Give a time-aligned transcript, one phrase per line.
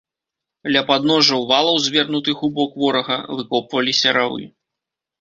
[0.75, 4.43] Ля падножжаў валаў, звернутых у бок ворага, выкопваліся равы.